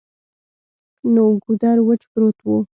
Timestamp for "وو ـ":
2.43-2.65